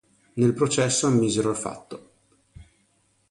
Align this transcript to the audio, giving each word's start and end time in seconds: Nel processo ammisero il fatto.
Nel 0.33 0.53
processo 0.55 1.05
ammisero 1.05 1.51
il 1.51 1.55
fatto. 1.55 2.11